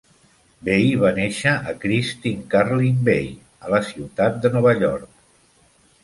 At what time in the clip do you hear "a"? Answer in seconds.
1.71-1.73, 3.67-3.69